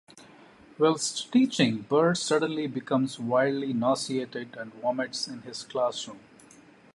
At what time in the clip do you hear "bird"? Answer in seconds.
1.83-2.17